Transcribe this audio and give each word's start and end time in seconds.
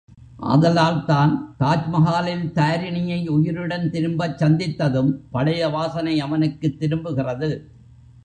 ஆதலால்தான், 0.43 1.33
தாஜ்மகாலில் 1.59 2.51
தாரிணியை 2.51 3.27
உயிருடன் 3.27 3.89
திரும்பச் 3.89 4.43
சந்தித்ததும், 4.43 5.11
பழைய 5.31 5.67
வாசனை 5.67 6.19
அவனுக்குத் 6.19 6.79
திரும்புகிறது. 6.79 7.71